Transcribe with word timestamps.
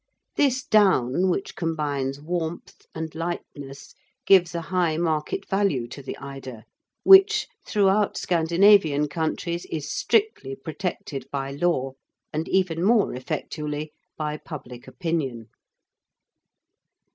This 0.35 0.65
down, 0.65 1.29
which 1.29 1.55
combines 1.55 2.19
warmth 2.19 2.87
and 2.95 3.13
lightness, 3.13 3.93
gives 4.25 4.55
a 4.55 4.61
high 4.61 4.97
market 4.97 5.47
value 5.47 5.87
to 5.89 6.01
the 6.01 6.17
eider, 6.17 6.63
which, 7.03 7.47
throughout 7.67 8.17
Scandinavian 8.17 9.07
countries 9.07 9.63
is 9.65 9.91
strictly 9.93 10.55
protected 10.55 11.27
by 11.31 11.51
law 11.51 11.91
and 12.33 12.49
even 12.49 12.83
more 12.83 13.13
effectually 13.13 13.91
by 14.17 14.37
public 14.37 14.87
opinion. 14.87 15.49